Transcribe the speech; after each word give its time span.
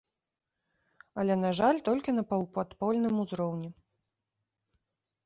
Але, 1.23 1.33
на 1.41 1.51
жаль, 1.59 1.81
толькі 1.89 2.15
на 2.15 2.23
паўпадпольным 2.31 3.15
узроўні. 3.25 3.69